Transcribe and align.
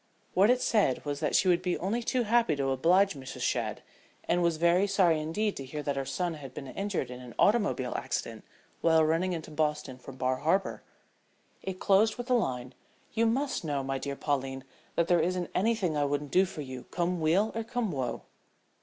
What 0.33 0.49
it 0.49 0.63
said 0.63 1.05
was 1.05 1.19
that 1.19 1.35
she 1.35 1.47
would 1.47 1.61
be 1.61 1.77
only 1.77 2.01
too 2.01 2.23
happy 2.23 2.55
to 2.55 2.69
oblige 2.71 3.13
Mrs. 3.13 3.41
Shadd, 3.41 3.83
and 4.23 4.41
was 4.41 4.57
very 4.57 4.87
sorry 4.87 5.21
indeed 5.21 5.55
to 5.57 5.63
hear 5.63 5.83
that 5.83 5.95
her 5.95 6.05
son 6.07 6.33
had 6.33 6.55
been 6.55 6.65
injured 6.65 7.11
in 7.11 7.19
an 7.19 7.35
automobile 7.37 7.93
accident 7.95 8.43
while 8.81 9.05
running 9.05 9.31
into 9.33 9.51
Boston 9.51 9.99
from 9.99 10.15
Bar 10.15 10.37
Harbor. 10.37 10.81
It 11.61 11.79
closed 11.79 12.15
with 12.17 12.25
the 12.25 12.33
line, 12.33 12.73
"you 13.13 13.27
must 13.27 13.63
know, 13.63 13.83
my 13.83 13.99
dear 13.99 14.15
Pauline, 14.15 14.63
that 14.95 15.07
there 15.07 15.21
isn't 15.21 15.51
anything 15.53 15.95
I 15.95 16.05
wouldn't 16.05 16.31
do 16.31 16.45
for 16.45 16.61
you, 16.61 16.85
come 16.89 17.21
weal 17.21 17.51
or 17.53 17.63
come 17.63 17.91
woe." 17.91 18.23